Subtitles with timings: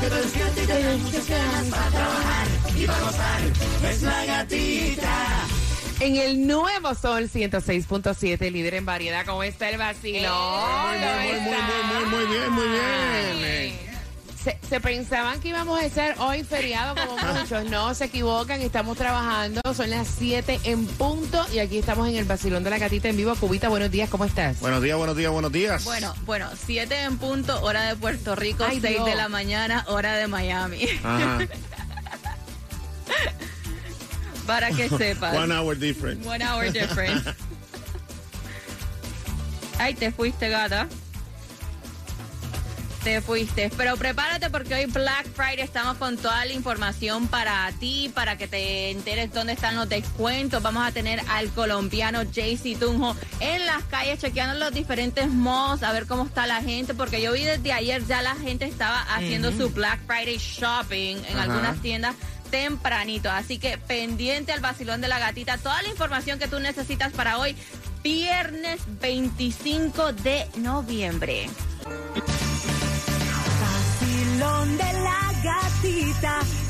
[0.00, 3.40] que te despierta y te da muchas ganas para trabajar y para gozar.
[3.90, 5.46] Es la gatita.
[6.00, 10.32] En el nuevo Sol 106.7, líder en variedad, ¿cómo está el vacilón?
[10.32, 13.89] Muy, muy, muy, muy, muy, muy bien, muy bien.
[14.42, 18.96] Se, se pensaban que íbamos a estar hoy feriado como muchos, no, se equivocan, estamos
[18.96, 23.10] trabajando, son las 7 en punto y aquí estamos en el vacilón de la gatita
[23.10, 23.34] en vivo.
[23.36, 24.58] Cubita, buenos días, ¿cómo estás?
[24.60, 25.84] Buenos días, buenos días, buenos días.
[25.84, 29.04] Bueno, bueno, 7 en punto, hora de Puerto Rico, Ay, 6 Dios.
[29.04, 30.88] de la mañana, hora de Miami.
[31.04, 31.40] Ajá.
[34.46, 35.36] Para que sepas.
[35.36, 36.26] One hour difference.
[36.26, 37.28] One hour difference.
[39.78, 40.88] Ay, te fuiste, gata.
[43.02, 43.70] Te fuiste.
[43.76, 48.46] Pero prepárate porque hoy Black Friday estamos con toda la información para ti, para que
[48.46, 50.62] te enteres dónde están los descuentos.
[50.62, 55.92] Vamos a tener al colombiano JC Tunjo en las calles chequeando los diferentes malls, a
[55.92, 59.50] ver cómo está la gente, porque yo vi desde ayer ya la gente estaba haciendo
[59.52, 62.14] su Black Friday shopping en algunas tiendas
[62.50, 63.30] tempranito.
[63.30, 65.56] Así que pendiente al vacilón de la gatita.
[65.56, 67.56] Toda la información que tú necesitas para hoy,
[68.02, 71.48] viernes 25 de noviembre.
[74.40, 76.69] Vacilón de la gatita.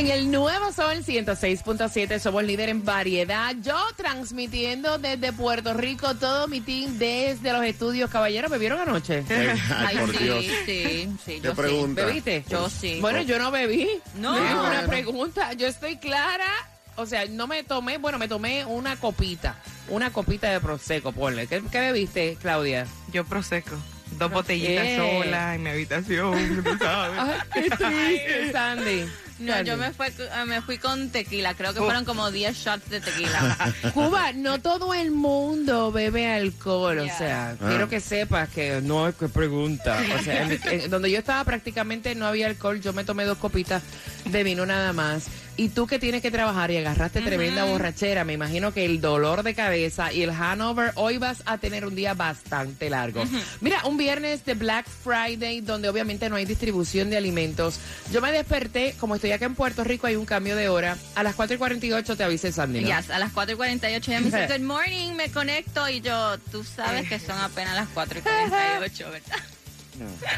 [0.00, 3.54] En el nuevo Sol 106.7 somos líder en variedad.
[3.62, 8.08] Yo transmitiendo desde Puerto Rico todo mi team desde los estudios.
[8.08, 9.22] Caballeros, ¿bebieron anoche?
[9.76, 10.44] Ay, por sí, Dios.
[10.64, 11.56] sí, sí, ¿Qué yo sí.
[11.60, 12.06] pregunta?
[12.06, 12.44] ¿Bebiste?
[12.48, 12.96] Yo sí.
[13.02, 13.86] Bueno, yo no bebí.
[14.14, 14.34] No.
[14.38, 15.52] Es una pregunta.
[15.52, 16.48] Yo estoy clara.
[16.96, 19.56] O sea, no me tomé, bueno, me tomé una copita.
[19.90, 21.46] Una copita de Prosecco, ponle.
[21.46, 22.86] ¿Qué, qué bebiste, Claudia?
[23.12, 23.76] Yo proseco.
[24.12, 24.96] Dos botellitas Eh.
[24.96, 27.18] solas en mi habitación, tú sabes.
[27.18, 29.04] Ay, qué triste, Sandy.
[29.40, 31.54] No, yo me, fue, eh, me fui con tequila.
[31.54, 33.72] Creo que fueron como 10 shots de tequila.
[33.94, 37.68] Cuba, no todo el mundo bebe alcohol, o sea, Ah.
[37.68, 39.98] quiero que sepas que no es que pregunta.
[40.18, 43.38] O sea, en- en- donde yo estaba prácticamente no había alcohol, yo me tomé dos
[43.38, 43.82] copitas
[44.26, 45.26] de vino nada más.
[45.56, 49.42] Y tú que tienes que trabajar y agarraste tremenda borrachera, me imagino que el dolor
[49.42, 53.24] de cabeza y el hangover, hoy vas a tener un día bastante largo.
[53.60, 57.78] Mira, un viernes de Black Friday, donde obviamente no hay distribución de alimentos.
[58.10, 60.96] Yo me desperté, como estoy acá en Puerto Rico, hay un cambio de hora.
[61.14, 62.80] A las 4 y 48 te avise Sandy.
[62.80, 62.88] ¿no?
[62.88, 65.88] Yes, a las 4 y 48 ella me dice, good morning, me conecto.
[65.88, 69.36] Y yo, tú sabes que son apenas las 4 y 48, ¿verdad?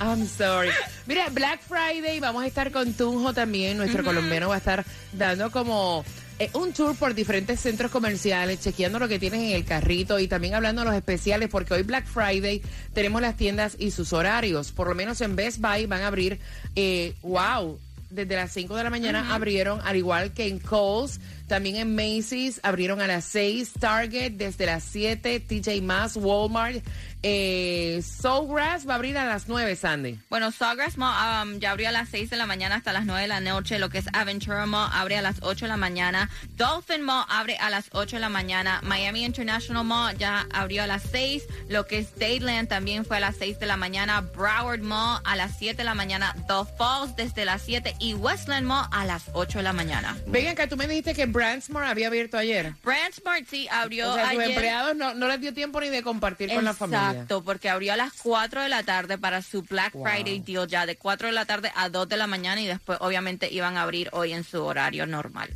[0.00, 0.70] I'm sorry.
[1.06, 3.76] Mira, Black Friday, vamos a estar con Tunjo también.
[3.76, 6.04] Nuestro colombiano va a estar dando como
[6.38, 10.26] eh, un tour por diferentes centros comerciales, chequeando lo que tienes en el carrito y
[10.26, 12.62] también hablando de los especiales, porque hoy Black Friday
[12.94, 14.72] tenemos las tiendas y sus horarios.
[14.72, 16.40] Por lo menos en Best Buy van a abrir,
[16.76, 17.78] eh, wow,
[18.10, 22.60] desde las 5 de la mañana abrieron, al igual que en Kohl's, también en Macy's
[22.62, 26.76] abrieron a las 6, Target desde las 7, TJ Maxx, Walmart,
[27.22, 30.18] eh, va a abrir a las 9, Sandy.
[30.30, 33.22] Bueno, Sawgrass Mall um, ya abrió a las 6 de la mañana hasta las 9
[33.22, 33.78] de la noche.
[33.78, 36.30] Lo que es Aventura Mall abre a las 8 de la mañana.
[36.56, 38.80] Dolphin Mall abre a las 8 de la mañana.
[38.82, 41.44] Miami International Mall ya abrió a las 6.
[41.68, 44.20] Lo que es Dayland también fue a las 6 de la mañana.
[44.20, 46.34] Broward Mall a las 7 de la mañana.
[46.48, 50.16] The Falls desde las 7 y Westland Mall a las 8 de la mañana.
[50.26, 52.74] Venga, acá tú me dijiste que Brandsmore había abierto ayer.
[52.84, 54.50] Brandsmart sí abrió O sea, ayer.
[54.50, 57.10] empleados no, no les dio tiempo ni de compartir con la familia.
[57.12, 60.04] Exacto, porque abrió a las 4 de la tarde para su Black Wow.
[60.04, 62.98] Friday deal ya de 4 de la tarde a 2 de la mañana y después
[63.00, 65.48] obviamente iban a abrir hoy en su horario normal.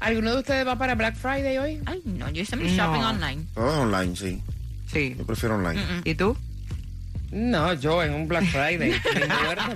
[0.00, 1.80] ¿Alguno de ustedes va para Black Friday hoy?
[1.86, 2.76] Ay, no, yo hice mi No.
[2.84, 3.44] shopping online.
[3.54, 4.42] Todo online, sí.
[4.92, 5.14] Sí.
[5.16, 5.80] Yo prefiero online.
[6.04, 6.36] ¿Y tú?
[7.32, 8.90] No, yo en un Black Friday.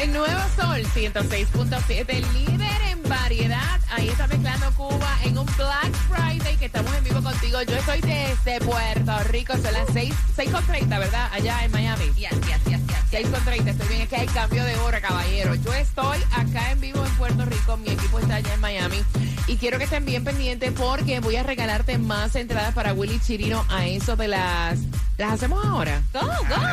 [0.00, 3.80] El nuevo Sol 106.7, líder en variedad.
[3.90, 7.62] Ahí está mezclando Cuba en un Black Friday que estamos en vivo contigo.
[7.62, 11.30] Yo estoy desde Puerto Rico, son las 6, 6.30, ¿verdad?
[11.32, 12.04] Allá en Miami.
[12.16, 12.87] Yes, yes, yes.
[13.10, 15.54] 6 con 30, estoy bien, es que hay cambio de hora, caballero.
[15.54, 19.02] Yo estoy acá en vivo en Puerto Rico, mi equipo está allá en Miami
[19.46, 23.64] y quiero que estén bien pendientes porque voy a regalarte más entradas para Willy Chirino
[23.70, 24.78] a eso de las...
[25.16, 26.00] ¿Las hacemos ahora?
[26.12, 26.26] Go, go,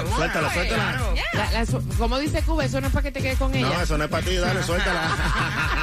[0.08, 0.16] go.
[0.18, 1.00] Suéltala, suéltala.
[1.16, 1.24] Yeah.
[1.34, 2.64] La- la su- ¿Cómo dice Cuba?
[2.66, 3.70] Eso no es para que te quedes con ella.
[3.70, 5.02] No, eso no es para ti, dale, suéltala.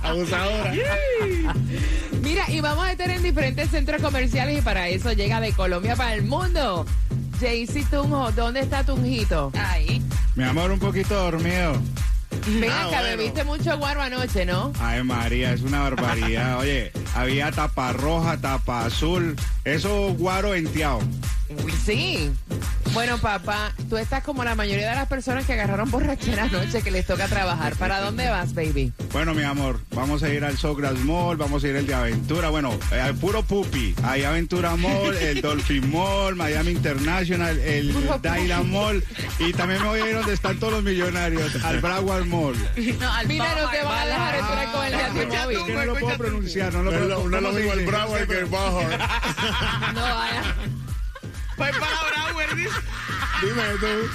[0.03, 0.73] Abusadora.
[2.21, 5.95] Mira, y vamos a estar en diferentes centros comerciales y para eso llega de Colombia
[5.95, 6.85] para el mundo.
[7.39, 9.51] Jaycee Tunjo, ¿dónde está Tunjito?
[9.55, 10.01] Ahí.
[10.35, 11.73] Mi amor, un poquito dormido.
[12.47, 13.17] Ven Ah, acá, bueno.
[13.17, 14.71] bebiste mucho guaro anoche, ¿no?
[14.79, 16.57] Ay, María, es una barbaridad.
[16.59, 19.35] Oye, había tapa roja, tapa azul.
[19.65, 20.99] Eso guaro enteado.
[21.85, 22.31] Sí.
[22.97, 26.89] Bueno, papá, tú estás como la mayoría de las personas que agarraron borrachera anoche que
[26.89, 27.75] les toca trabajar.
[27.75, 28.91] ¿Para dónde vas, baby?
[29.13, 32.49] Bueno, mi amor, vamos a ir al Sogras Mall, vamos a ir al de Aventura.
[32.49, 33.93] Bueno, eh, al puro pupi.
[34.03, 37.93] Hay Aventura Mall, el Dolphin Mall, Miami International, el.
[38.19, 39.03] Dylan Mall.
[39.37, 42.55] Y también me voy a ir donde están todos los millonarios, al Broward Mall.
[42.99, 45.65] No, al Mira, no te vas a dejar entrar con el Gatimóvil.
[45.67, 47.59] que no lo puedo pronunciar, no No lo es puedo lo, no lo ¿cómo se
[47.59, 47.85] mismo el?
[47.85, 48.87] Broward que el Bauer.
[49.93, 50.43] No vaya.
[51.57, 52.26] Voy para Broward,
[53.41, 54.09] Dime tú.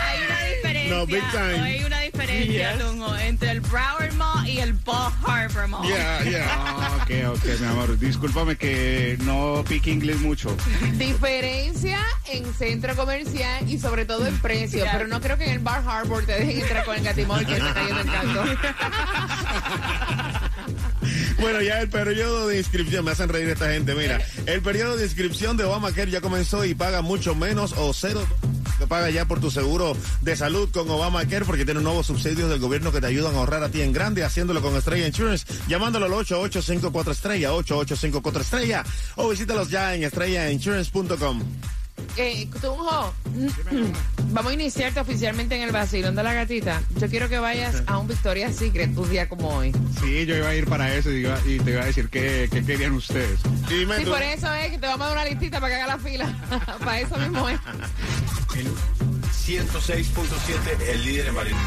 [0.00, 0.96] Hay una diferencia.
[0.96, 1.60] No, big time.
[1.60, 2.78] Hay una diferencia, Yes.
[2.80, 5.86] Tunjo, entre el Broward Mall y el Ball Harbor Mall.
[5.86, 6.46] Yeah, yeah.
[6.50, 7.98] Ah, ok, ok, mi amor.
[7.98, 10.56] Discúlpame que no pique inglés mucho.
[10.94, 11.98] Diferencia
[12.30, 14.84] en centro comercial y sobre todo en precio.
[14.90, 17.54] Pero no creo que en el Bar Harbor te dejen entrar con el Gatimóvil que
[17.54, 18.44] está cayendo el canto.
[21.42, 24.24] Bueno, ya el periodo de inscripción, me hacen reír esta gente, mira.
[24.46, 28.24] El periodo de inscripción de Obamacare ya comenzó y paga mucho menos o cero
[28.86, 32.92] paga ya por tu seguro de salud con Obamacare porque tiene nuevos subsidios del gobierno
[32.92, 36.12] que te ayudan a ahorrar a ti en grande haciéndolo con Estrella Insurance, llamándolo al
[36.12, 38.84] 8854 Estrella, 8854 Estrella
[39.16, 41.42] o visítalos ya en estrellainsurance.com.
[42.16, 43.14] Eh, Tunjo,
[44.32, 46.82] vamos a iniciarte oficialmente en el vacilón de la gatita.
[46.98, 49.72] Yo quiero que vayas a un Victoria's Secret un día como hoy.
[50.00, 52.48] Sí, yo iba a ir para eso y, iba- y te iba a decir qué,
[52.52, 53.40] qué querían ustedes.
[53.70, 55.74] Y dime Sí, tú, por eso es que te vamos a dar una listita para
[55.74, 56.36] que haga la fila.
[56.84, 57.58] para eso mismo es.
[59.46, 61.58] 106.7, el líder en variedad.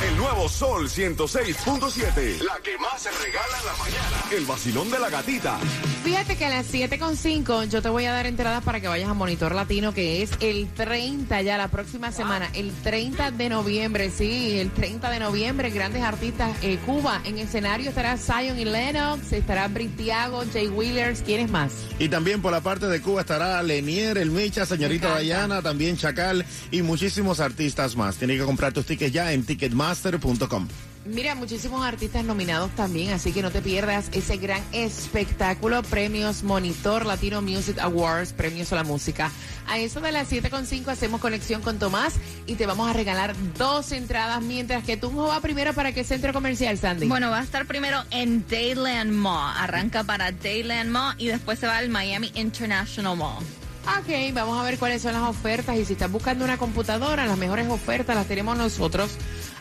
[0.00, 2.40] El nuevo Sol 106.7.
[2.44, 4.24] La que más se regala en la mañana.
[4.30, 5.58] El vacilón de la gatita.
[6.04, 9.14] Fíjate que a las 7.5 yo te voy a dar entradas para que vayas a
[9.14, 14.60] Monitor Latino, que es el 30 ya, la próxima semana, el 30 de noviembre, sí,
[14.60, 19.66] el 30 de noviembre, grandes artistas, eh, Cuba, en escenario estará Zion y Lennox, estará
[19.66, 21.72] Britiago, Jay Wheelers, ¿quiénes más?
[21.98, 25.08] Y también por la parte de Cuba estará Lenier, El Micha, señorita.
[25.08, 28.16] Dayana, también Chacal y muchísimos artistas más.
[28.16, 29.44] Tienes que comprar tus tickets ya en
[29.94, 30.68] ticketmaster.com.
[31.04, 37.06] Mira, muchísimos artistas nominados también, así que no te pierdas ese gran espectáculo, premios Monitor
[37.06, 39.30] Latino Music Awards, premios a la música.
[39.68, 42.14] A eso de las 7.5 hacemos conexión con Tomás
[42.46, 46.34] y te vamos a regalar dos entradas, mientras que tú va primero para qué centro
[46.34, 47.08] comercial, Sandy.
[47.08, 49.54] Bueno, va a estar primero en Dayland Mall.
[49.56, 53.44] Arranca para Dayland Mall y después se va al Miami International Mall.
[53.96, 57.38] Ok, vamos a ver cuáles son las ofertas y si estás buscando una computadora, las
[57.38, 59.12] mejores ofertas las tenemos nosotros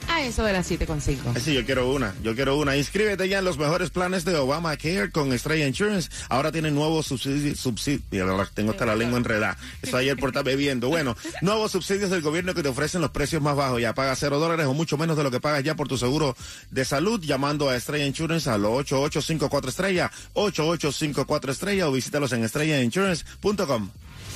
[0.07, 1.39] a eso de las 7.5.
[1.39, 2.75] Sí, yo quiero una, yo quiero una.
[2.77, 6.09] Inscríbete ya en los mejores planes de Obamacare con Estrella Insurance.
[6.29, 9.57] Ahora tienen nuevos subsidios, subsidios, tengo hasta la lengua enredada.
[9.81, 10.89] Eso ayer por estar bebiendo.
[10.89, 13.81] Bueno, nuevos subsidios del gobierno que te ofrecen los precios más bajos.
[13.81, 16.35] Ya pagas cero dólares o mucho menos de lo que pagas ya por tu seguro
[16.71, 23.89] de salud llamando a Estrella Insurance al 8854 Estrella, 8854 Estrella o visítalos en estrellainsurance.com.